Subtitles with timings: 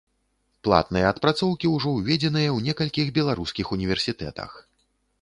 [0.67, 4.61] Платныя адпрацоўкі ўжо ўведзеныя ў некалькіх беларускіх універсітэтах.